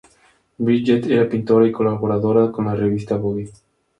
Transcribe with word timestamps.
Bridget 0.57 1.05
era 1.05 1.25
pintora 1.29 1.67
y 1.67 1.71
colaboraba 1.71 2.51
con 2.51 2.65
la 2.65 2.73
revista 2.73 3.17
"Vogue". 3.17 3.51